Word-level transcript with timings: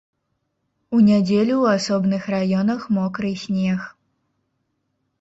У 0.95 1.01
нядзелю 1.09 1.53
ў 1.59 1.65
асобных 1.81 2.21
раёнах 2.37 2.81
мокры 2.99 3.31
снег. 3.47 3.89